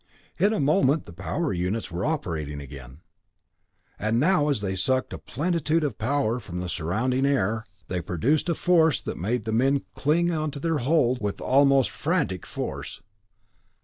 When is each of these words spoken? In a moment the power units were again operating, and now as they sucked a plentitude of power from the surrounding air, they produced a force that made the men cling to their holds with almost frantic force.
In 0.39 0.51
a 0.51 0.59
moment 0.59 1.05
the 1.05 1.13
power 1.13 1.53
units 1.53 1.91
were 1.91 2.01
again 2.05 2.11
operating, 2.11 2.97
and 3.99 4.19
now 4.19 4.49
as 4.49 4.59
they 4.61 4.73
sucked 4.75 5.13
a 5.13 5.19
plentitude 5.19 5.83
of 5.83 5.99
power 5.99 6.39
from 6.39 6.59
the 6.59 6.69
surrounding 6.69 7.23
air, 7.23 7.67
they 7.87 8.01
produced 8.01 8.49
a 8.49 8.55
force 8.55 8.99
that 8.99 9.15
made 9.19 9.45
the 9.45 9.51
men 9.51 9.83
cling 9.93 10.29
to 10.49 10.59
their 10.59 10.79
holds 10.79 11.21
with 11.21 11.39
almost 11.39 11.91
frantic 11.91 12.47
force. 12.47 13.03